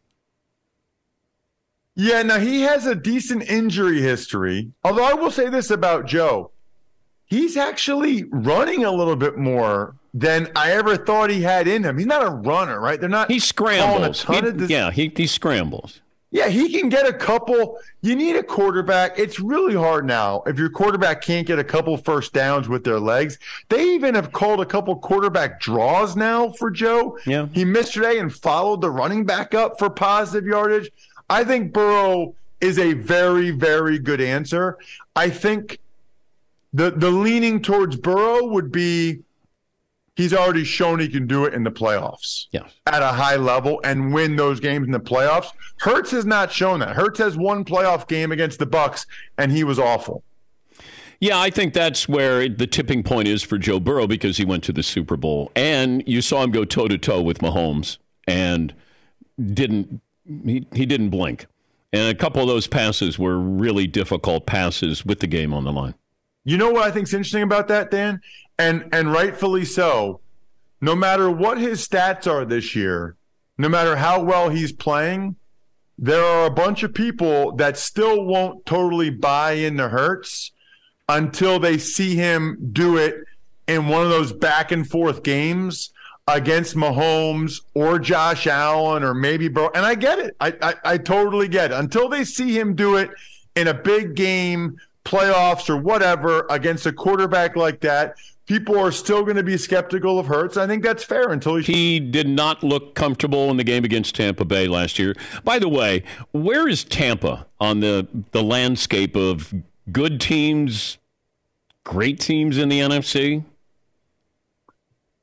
[1.95, 4.73] Yeah, now he has a decent injury history.
[4.85, 6.51] Although I will say this about Joe.
[7.27, 11.97] He's actually running a little bit more than I ever thought he had in him.
[11.97, 13.01] He's not a runner, right?
[13.01, 14.23] They're not He scrambles.
[14.23, 16.01] a ton He- yeah, he, he scrambles.
[16.33, 17.79] Yeah, he can get a couple.
[18.01, 19.19] You need a quarterback.
[19.19, 22.99] It's really hard now if your quarterback can't get a couple first downs with their
[22.99, 23.39] legs.
[23.69, 27.19] They even have called a couple quarterback draws now for Joe.
[27.27, 27.49] Yeah.
[27.53, 30.91] He missed today and followed the running back up for positive yardage.
[31.29, 34.79] I think Burrow is a very, very good answer.
[35.15, 35.81] I think
[36.73, 39.21] the the leaning towards Burrow would be
[40.17, 42.71] he's already shown he can do it in the playoffs Yes.
[42.87, 45.49] at a high level and win those games in the playoffs.
[45.81, 46.97] Hurts has not shown that.
[46.97, 49.07] Hurts has one playoff game against the Bucks,
[49.39, 50.23] and he was awful.
[51.21, 54.65] Yeah, I think that's where the tipping point is for Joe Burrow because he went
[54.65, 58.75] to the Super Bowl and you saw him go toe to toe with Mahomes and
[59.41, 61.47] didn't he, he didn't blink.
[61.93, 65.73] And a couple of those passes were really difficult passes with the game on the
[65.73, 65.95] line.
[66.45, 68.21] You know what I think's interesting about that, Dan?
[68.59, 70.21] And and rightfully so.
[70.81, 73.17] No matter what his stats are this year,
[73.57, 75.37] no matter how well he's playing,
[75.99, 80.51] there are a bunch of people that still won't totally buy into Hurts
[81.09, 83.25] until they see him do it
[83.69, 85.93] in one of those back and forth games
[86.27, 89.71] against Mahomes or Josh Allen or maybe Bro.
[89.75, 90.37] And I get it.
[90.41, 91.75] I, I, I totally get it.
[91.75, 93.11] Until they see him do it
[93.55, 99.23] in a big game, playoffs or whatever against a quarterback like that, people are still
[99.23, 100.57] going to be skeptical of Hurts.
[100.57, 101.73] I think that's fair until he.
[101.73, 105.15] He did not look comfortable in the game against Tampa Bay last year.
[105.45, 106.03] By the way,
[106.33, 109.55] where is Tampa on the, the landscape of
[109.91, 110.99] good teams,
[111.85, 113.45] great teams in the NFC?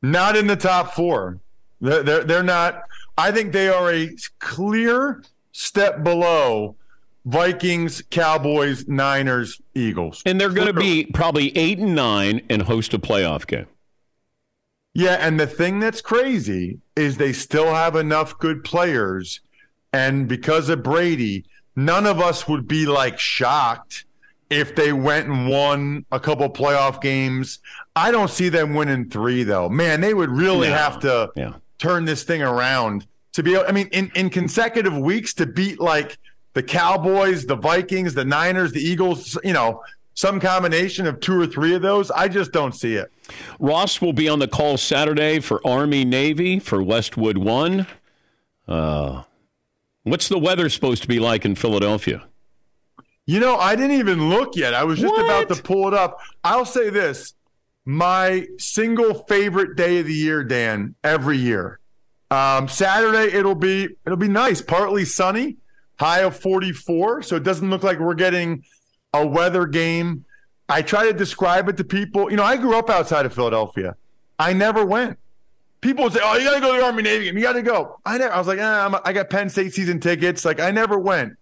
[0.01, 1.39] Not in the top four.
[1.81, 2.83] They're, they're, they're not.
[3.17, 6.75] I think they are a clear step below
[7.25, 10.21] Vikings, Cowboys, Niners, Eagles.
[10.25, 13.67] And they're going to be probably eight and nine and host a playoff game.
[14.93, 19.41] Yeah, and the thing that's crazy is they still have enough good players.
[19.93, 24.05] And because of Brady, none of us would be like shocked
[24.49, 27.59] if they went and won a couple playoff games.
[27.95, 29.69] I don't see them winning three, though.
[29.69, 30.75] Man, they would really No.
[30.75, 31.53] have to Yeah.
[31.77, 35.79] turn this thing around to be able, I mean, in, in consecutive weeks to beat
[35.79, 36.17] like
[36.53, 39.83] the Cowboys, the Vikings, the Niners, the Eagles, you know,
[40.13, 42.11] some combination of two or three of those.
[42.11, 43.11] I just don't see it.
[43.59, 47.87] Ross will be on the call Saturday for Army Navy for Westwood One.
[48.67, 49.23] Uh,
[50.03, 52.23] what's the weather supposed to be like in Philadelphia?
[53.25, 54.73] You know, I didn't even look yet.
[54.73, 56.19] I was just about to pull it up.
[56.43, 57.35] I'll say this
[57.85, 61.79] my single favorite day of the year, Dan, every year.
[62.31, 65.57] Um, Saturday, it'll be it'll be nice, partly sunny,
[65.99, 67.23] high of 44.
[67.23, 68.63] So it doesn't look like we're getting
[69.13, 70.25] a weather game.
[70.67, 72.29] I try to describe it to people.
[72.29, 73.95] You know, I grew up outside of Philadelphia.
[74.37, 75.17] I never went.
[75.81, 77.37] People would say, "Oh, you got to go to the Army Navy game.
[77.37, 78.33] You got to go." I never.
[78.33, 80.45] I was like, eh, I'm, I got Penn State season tickets.
[80.45, 81.37] Like, I never went.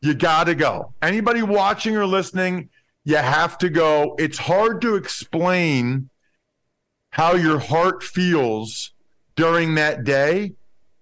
[0.00, 0.92] You got to go.
[1.02, 2.70] Anybody watching or listening,
[3.04, 4.14] you have to go.
[4.18, 6.08] It's hard to explain
[7.10, 8.92] how your heart feels
[9.36, 10.52] during that day,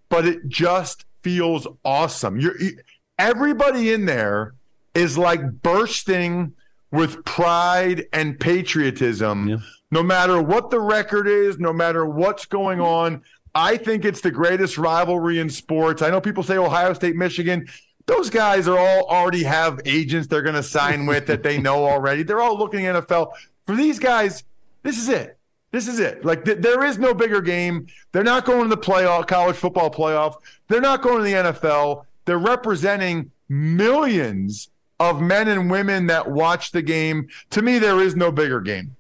[0.09, 2.39] but it just feels awesome.
[2.41, 2.79] You're you-
[3.19, 4.55] everybody in there
[4.95, 6.53] is like bursting
[6.91, 9.63] with pride and patriotism.
[9.91, 13.23] No matter what the record is, no matter what's going on,
[13.55, 16.03] I think it's the greatest rivalry in sports.
[16.03, 17.69] I know people say Ohio State, Michigan.
[18.07, 21.85] Those guys are all already have agents they're going to sign with that they know
[21.89, 22.23] already.
[22.23, 23.33] They're all looking at NFL.
[23.67, 24.45] For these guys,
[24.83, 25.39] this is it.
[25.73, 26.25] This is it.
[26.25, 27.87] Like th- there is no bigger game.
[28.13, 30.37] They're not going to the playoff, college football playoff.
[30.69, 32.05] They're not going to the NFL.
[32.27, 34.69] They're representing millions
[35.01, 37.29] of men and women that watch the game.
[37.51, 38.97] To me, there is no bigger game.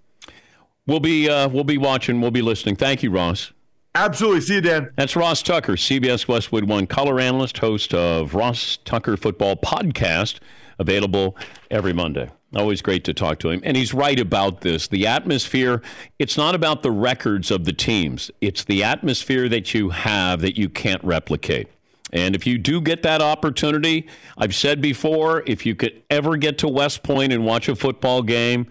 [0.86, 2.20] We'll be uh, we'll be watching.
[2.20, 2.76] We'll be listening.
[2.76, 3.52] Thank you, Ross.
[3.94, 4.40] Absolutely.
[4.40, 4.90] See you, Dan.
[4.96, 10.40] That's Ross Tucker, CBS Westwood One color analyst, host of Ross Tucker Football Podcast,
[10.78, 11.36] available
[11.70, 12.30] every Monday.
[12.54, 13.62] Always great to talk to him.
[13.64, 14.86] And he's right about this.
[14.86, 15.80] The atmosphere,
[16.18, 20.58] it's not about the records of the teams, it's the atmosphere that you have that
[20.58, 21.68] you can't replicate.
[22.12, 26.58] And if you do get that opportunity, I've said before, if you could ever get
[26.58, 28.66] to West Point and watch a football game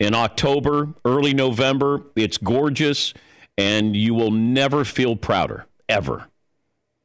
[0.00, 3.14] in October, early November, it's gorgeous
[3.56, 6.26] and you will never feel prouder, ever.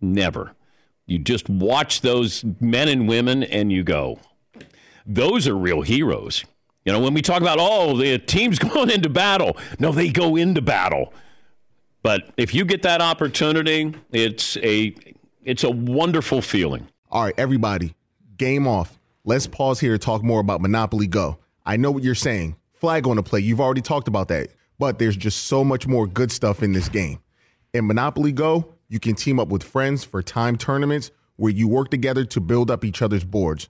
[0.02, 0.54] Never.
[1.06, 4.20] You just watch those men and women and you go,
[5.06, 6.44] those are real heroes.
[6.84, 10.36] You know, when we talk about, oh, the team's going into battle, no, they go
[10.36, 11.14] into battle.
[12.04, 14.96] But if you get that opportunity, it's a
[15.44, 16.88] it's a wonderful feeling.
[17.10, 17.96] All right, everybody,
[18.38, 19.00] game off.
[19.24, 21.40] Let's pause here to talk more about Monopoly Go.
[21.66, 22.58] I know what you're saying.
[22.74, 23.40] Flag on the play.
[23.40, 24.50] You've already talked about that.
[24.78, 27.20] But there's just so much more good stuff in this game.
[27.74, 31.90] In Monopoly Go, you can team up with friends for time tournaments where you work
[31.90, 33.70] together to build up each other's boards.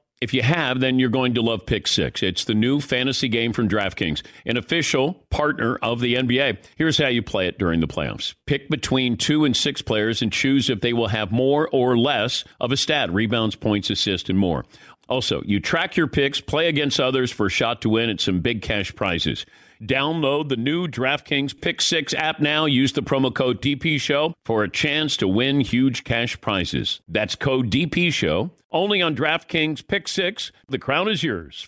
[0.21, 2.21] if you have, then you're going to love Pick Six.
[2.21, 6.63] It's the new fantasy game from DraftKings, an official partner of the NBA.
[6.75, 10.31] Here's how you play it during the playoffs pick between two and six players and
[10.31, 14.37] choose if they will have more or less of a stat rebounds, points, assists, and
[14.37, 14.63] more.
[15.11, 18.39] Also, you track your picks, play against others for a shot to win at some
[18.39, 19.45] big cash prizes.
[19.83, 22.63] Download the new DraftKings Pick 6 app now.
[22.63, 27.01] Use the promo code DP Show for a chance to win huge cash prizes.
[27.09, 30.53] That's code DP Show only on DraftKings Pick 6.
[30.69, 31.67] The crown is yours.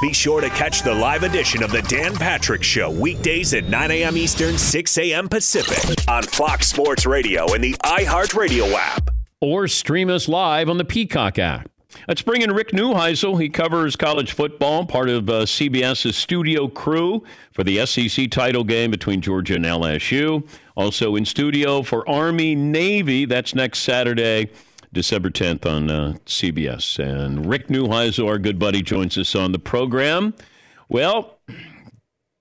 [0.00, 3.90] Be sure to catch the live edition of the Dan Patrick Show weekdays at 9
[3.90, 4.16] a.m.
[4.16, 5.28] Eastern, 6 a.m.
[5.28, 9.10] Pacific on Fox Sports Radio and the iHeartRadio app.
[9.40, 11.68] Or stream us live on the Peacock app.
[12.06, 13.42] Let's bring in Rick Neuheisel.
[13.42, 18.92] He covers college football, part of uh, CBS's studio crew for the SEC title game
[18.92, 20.46] between Georgia and LSU.
[20.76, 23.24] Also in studio for Army Navy.
[23.24, 24.50] That's next Saturday,
[24.92, 26.98] December 10th on uh, CBS.
[26.98, 30.34] And Rick Neuheisel, our good buddy, joins us on the program.
[30.88, 31.38] Well,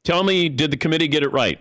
[0.04, 1.60] tell me, did the committee get it right?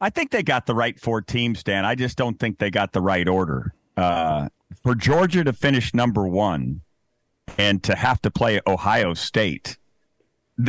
[0.00, 1.84] I think they got the right four teams, Dan.
[1.84, 3.74] I just don't think they got the right order.
[3.96, 4.48] Uh,
[4.82, 6.80] for Georgia to finish number one
[7.58, 9.76] and to have to play Ohio State,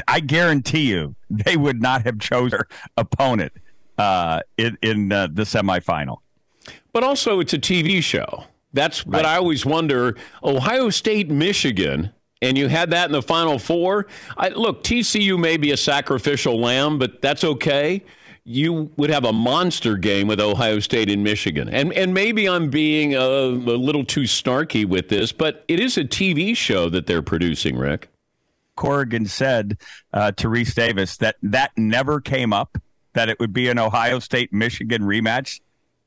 [0.07, 2.61] I guarantee you they would not have chosen
[2.97, 3.53] opponent
[3.97, 6.17] uh, in, in uh, the semifinal.
[6.93, 8.45] But also, it's a TV show.
[8.73, 10.15] That's what I always wonder.
[10.43, 12.11] Ohio State, Michigan,
[12.41, 14.07] and you had that in the Final Four.
[14.37, 18.03] I, look, TCU may be a sacrificial lamb, but that's okay.
[18.43, 21.69] You would have a monster game with Ohio State and Michigan.
[21.69, 25.97] And, and maybe I'm being a, a little too snarky with this, but it is
[25.97, 28.09] a TV show that they're producing, Rick.
[28.75, 29.77] Corrigan said
[30.11, 32.79] uh, to Rece Davis that that never came up,
[33.13, 35.59] that it would be an Ohio State Michigan rematch.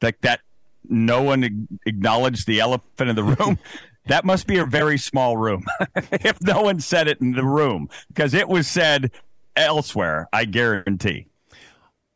[0.02, 0.40] Like that,
[0.88, 3.58] no one acknowledged the elephant in the room.
[4.06, 5.64] that must be a very small room
[6.12, 9.10] if no one said it in the room because it was said
[9.56, 11.26] elsewhere, I guarantee.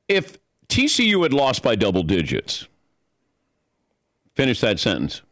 [0.07, 0.39] If
[0.69, 2.69] TCU had lost by double digits,
[4.37, 5.23] finish that sentence.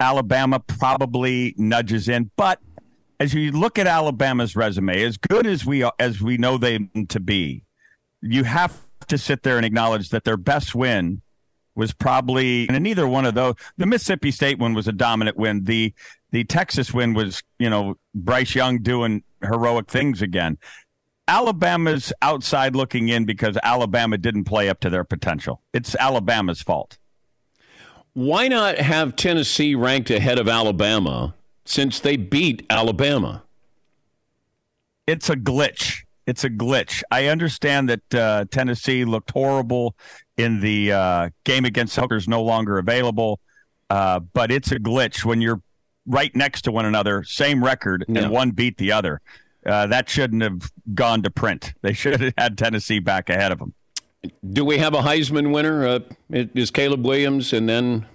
[0.00, 2.60] Alabama probably nudges in, but
[3.20, 7.20] as you look at Alabama's resume, as good as we as we know them to
[7.20, 7.64] be,
[8.20, 11.22] you have to sit there and acknowledge that their best win
[11.74, 13.54] was probably and neither one of those.
[13.76, 15.64] The Mississippi State one was a dominant win.
[15.64, 15.92] The
[16.30, 20.58] the Texas win was you know Bryce Young doing heroic things again.
[21.26, 25.62] Alabama's outside looking in because Alabama didn't play up to their potential.
[25.72, 26.98] It's Alabama's fault.
[28.12, 33.42] Why not have Tennessee ranked ahead of Alabama since they beat Alabama?
[35.06, 36.02] It's a glitch.
[36.26, 37.02] It's a glitch.
[37.10, 39.96] I understand that uh, Tennessee looked horrible
[40.36, 43.40] in the uh, game against Hooker's no longer available,
[43.90, 45.62] uh, but it's a glitch when you're
[46.06, 49.20] right next to one another, same record, and one beat the other.
[49.64, 51.72] Uh, that shouldn't have gone to print.
[51.82, 53.74] They should have had Tennessee back ahead of them.
[54.52, 55.86] Do we have a Heisman winner?
[55.86, 58.06] Uh, is Caleb Williams, and then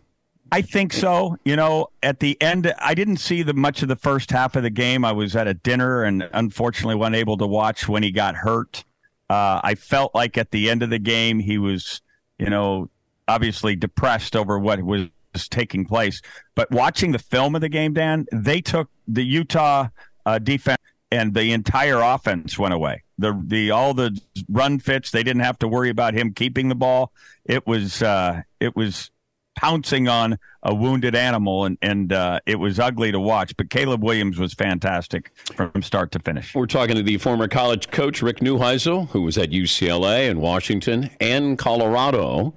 [0.52, 1.38] I think so.
[1.46, 4.64] You know, at the end, I didn't see the much of the first half of
[4.64, 5.06] the game.
[5.06, 8.84] I was at a dinner and unfortunately wasn't able to watch when he got hurt.
[9.30, 12.02] Uh, I felt like at the end of the game, he was,
[12.40, 12.90] you know,
[13.28, 15.10] obviously depressed over what was
[15.50, 16.22] taking place.
[16.56, 19.90] But watching the film of the game, Dan, they took the Utah
[20.26, 20.82] uh, defense
[21.12, 23.04] and the entire offense went away.
[23.18, 26.76] The the all the run fits, they didn't have to worry about him keeping the
[26.76, 27.12] ball.
[27.46, 29.12] It was uh, it was
[29.60, 33.56] pouncing on a wounded animal, and and uh, it was ugly to watch.
[33.58, 36.56] But Caleb Williams was fantastic from start to finish.
[36.56, 41.10] We're talking to the former college coach Rick Neuheisel, who was at UCLA and Washington
[41.20, 42.54] and Colorado,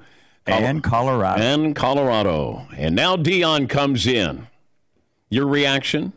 [0.47, 4.47] and Colorado, and Colorado, and now Deion comes in.
[5.29, 6.13] Your reaction?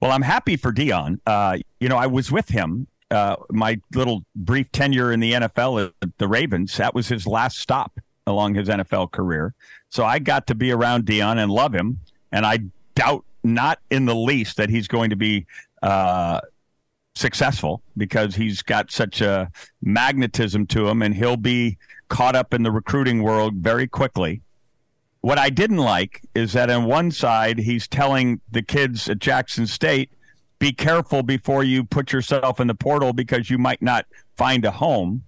[0.00, 1.20] Well, I'm happy for Deion.
[1.24, 2.88] Uh, you know, I was with him.
[3.10, 7.58] Uh, my little brief tenure in the NFL at the Ravens, that was his last
[7.58, 9.54] stop along his NFL career.
[9.90, 12.00] So I got to be around Deion and love him.
[12.30, 12.58] And I
[12.94, 15.46] doubt not in the least that he's going to be
[15.82, 16.40] uh,
[17.14, 19.50] successful because he's got such a
[19.82, 24.42] magnetism to him and he'll be caught up in the recruiting world very quickly.
[25.20, 29.66] What I didn't like is that on one side, he's telling the kids at Jackson
[29.66, 30.10] State,
[30.58, 34.06] be careful before you put yourself in the portal because you might not
[34.36, 35.24] find a home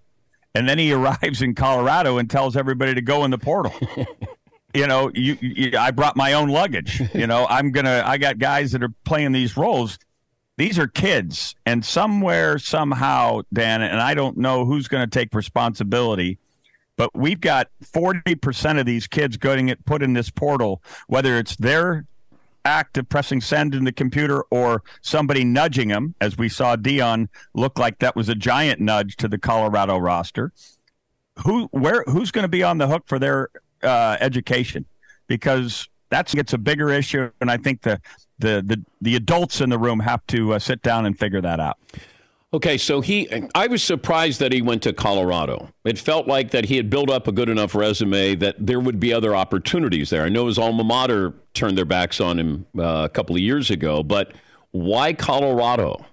[0.55, 3.75] and then he arrives in Colorado and tells everybody to go in the portal.
[4.75, 7.03] you know, you, you, I brought my own luggage.
[7.15, 8.03] You know, I'm gonna.
[8.05, 9.99] I got guys that are playing these roles.
[10.57, 15.35] These are kids, and somewhere, somehow, Dan, and I don't know who's going to take
[15.35, 16.39] responsibility,
[16.97, 21.39] but we've got forty percent of these kids getting it put in this portal, whether
[21.39, 22.05] it's their
[22.65, 27.29] act of pressing send in the computer or somebody nudging him, as we saw Deion
[27.55, 30.53] look like that was a giant nudge to the Colorado roster.
[31.45, 33.49] Who, where, who's going to be on the hook for their
[33.83, 34.85] uh, education?
[35.27, 38.01] Because that's gets a bigger issue, and I think the
[38.39, 41.61] the the, the adults in the room have to uh, sit down and figure that
[41.61, 41.79] out.
[42.53, 45.69] Okay, so he, I was surprised that he went to Colorado.
[45.85, 48.99] It felt like that he had built up a good enough resume that there would
[48.99, 50.25] be other opportunities there.
[50.25, 53.71] I know his alma mater turned their backs on him uh, a couple of years
[53.71, 54.33] ago, but
[54.73, 56.05] why Colorado?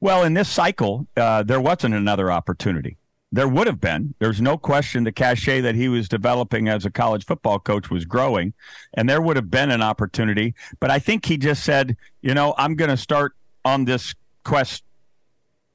[0.00, 2.96] Well, in this cycle, uh, there wasn't another opportunity.
[3.32, 4.14] There would have been.
[4.18, 8.06] There's no question the cachet that he was developing as a college football coach was
[8.06, 8.54] growing,
[8.94, 10.54] and there would have been an opportunity.
[10.80, 13.34] But I think he just said, you know, I'm going to start
[13.64, 14.84] on this quest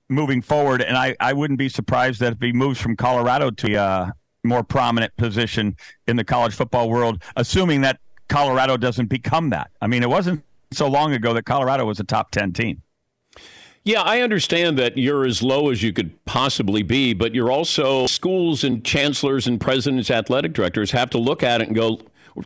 [0.09, 0.81] moving forward.
[0.81, 4.11] And I, I wouldn't be surprised that if he moves from Colorado to a uh,
[4.43, 5.75] more prominent position
[6.07, 7.99] in the college football world, assuming that
[8.29, 9.71] Colorado doesn't become that.
[9.81, 12.81] I mean, it wasn't so long ago that Colorado was a top 10 team.
[13.83, 18.05] Yeah, I understand that you're as low as you could possibly be, but you're also
[18.07, 22.01] schools and chancellors and presidents, athletic directors have to look at it and go,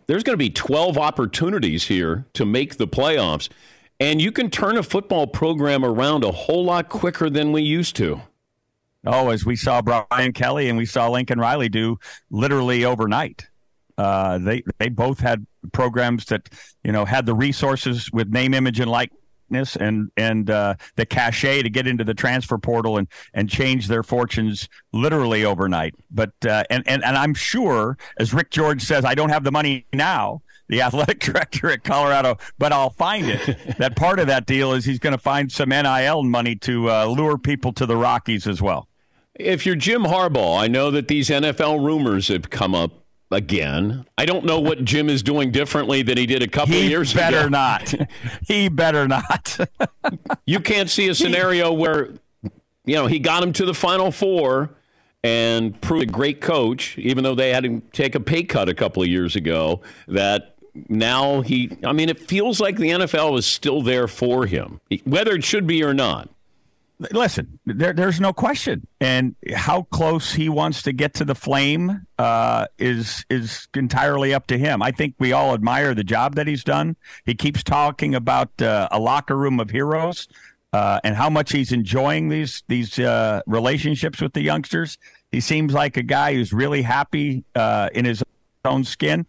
[0.06, 3.50] there's going to be 12 opportunities here to make the playoffs.
[4.02, 7.96] And you can turn a football program around a whole lot quicker than we used
[7.98, 8.20] to.
[9.06, 12.00] Oh, as we saw Brian Kelly and we saw Lincoln Riley do
[12.32, 13.48] literally overnight.
[14.00, 16.50] Uh, they they both had programs that
[16.84, 21.62] you know had the resources with name, image, and likeness, and and uh, the cachet
[21.62, 25.94] to get into the transfer portal and and change their fortunes literally overnight.
[26.10, 29.52] But uh, and and and I'm sure, as Rick George says, I don't have the
[29.52, 30.42] money now.
[30.72, 33.78] The athletic director at Colorado, but I'll find it.
[33.78, 37.06] that part of that deal is he's going to find some NIL money to uh,
[37.06, 38.88] lure people to the Rockies as well.
[39.36, 42.94] If you're Jim Harbaugh, I know that these NFL rumors have come up
[43.32, 44.06] again.
[44.18, 46.90] I don't know what Jim is doing differently than he did a couple he of
[46.90, 47.26] years ago.
[47.26, 47.50] He better ago.
[47.50, 47.94] not.
[48.48, 49.58] he better not.
[50.46, 52.14] you can't see a scenario where,
[52.86, 54.72] you know, he got him to the Final Four
[55.24, 58.74] and proved a great coach, even though they had him take a pay cut a
[58.74, 59.82] couple of years ago.
[60.08, 60.56] That
[60.88, 65.34] now he, I mean, it feels like the NFL is still there for him, whether
[65.34, 66.30] it should be or not.
[67.12, 72.06] Listen, there, there's no question, and how close he wants to get to the flame
[72.20, 74.84] uh, is is entirely up to him.
[74.84, 76.96] I think we all admire the job that he's done.
[77.26, 80.28] He keeps talking about uh, a locker room of heroes
[80.74, 84.98] uh, and how much he's enjoying these these uh, relationships with the youngsters.
[85.32, 88.24] He seems like a guy who's really happy uh, in his
[88.66, 89.26] own skin.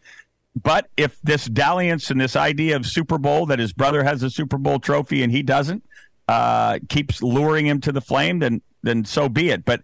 [0.61, 4.30] But if this dalliance and this idea of Super Bowl that his brother has a
[4.30, 5.82] Super Bowl trophy and he doesn't
[6.28, 9.64] uh, keeps luring him to the flame, then then so be it.
[9.64, 9.82] But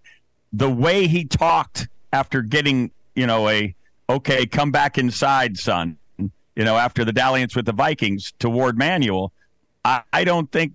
[0.52, 3.74] the way he talked after getting, you know, a
[4.10, 8.78] okay, come back inside, son, you know, after the dalliance with the Vikings to Warde
[8.78, 9.32] Manuel,
[9.84, 10.72] I, I don't think,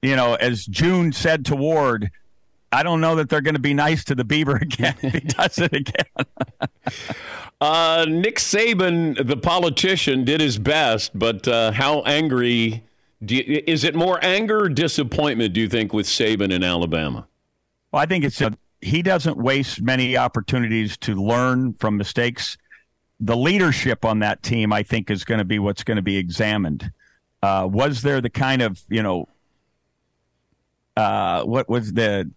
[0.00, 2.10] you know, as June said to Warde,
[2.72, 5.20] I don't know that they're going to be nice to the Beaver again if he
[5.20, 6.26] does it again.
[7.60, 12.82] uh, Nick Saban, the politician, did his best, but uh, how angry
[13.28, 17.26] you, is it more anger or disappointment, do you think, with Saban in Alabama?
[17.92, 22.56] Well, I think it's a, he doesn't waste many opportunities to learn from mistakes.
[23.20, 26.16] The leadership on that team, I think, is going to be what's going to be
[26.16, 26.90] examined.
[27.42, 29.28] Uh, was there the kind of, you know,
[30.96, 32.30] uh, what was the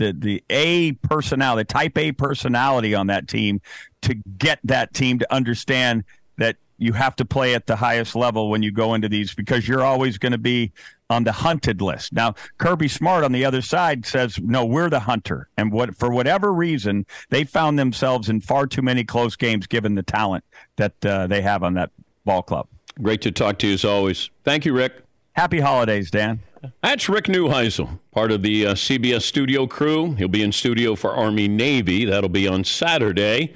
[0.00, 3.60] the the A personality, the type A personality on that team
[4.02, 6.04] to get that team to understand
[6.38, 9.68] that you have to play at the highest level when you go into these because
[9.68, 10.72] you're always going to be
[11.10, 12.12] on the hunted list.
[12.14, 16.10] Now, Kirby Smart on the other side says, "No, we're the hunter." And what for
[16.10, 20.44] whatever reason, they found themselves in far too many close games given the talent
[20.76, 21.90] that uh, they have on that
[22.24, 22.66] ball club.
[23.02, 24.30] Great to talk to you as always.
[24.44, 25.02] Thank you, Rick.
[25.32, 26.40] Happy holidays, Dan.
[26.82, 30.14] That's Rick Neuheisel, part of the uh, CBS studio crew.
[30.14, 32.04] He'll be in studio for Army Navy.
[32.04, 33.54] That'll be on Saturday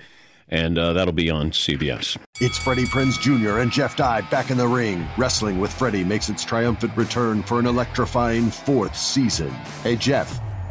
[0.48, 2.16] and uh, that'll be on CBS.
[2.40, 3.58] It's Freddie Prinze Jr.
[3.58, 5.06] and Jeff Dye back in the ring.
[5.16, 9.50] Wrestling with Freddie makes its triumphant return for an electrifying fourth season.
[9.82, 10.40] Hey, Jeff.